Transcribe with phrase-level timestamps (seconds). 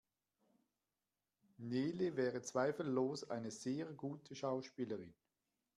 [1.59, 5.13] Nele wäre zweifellos eine sehr gute Schauspielerin.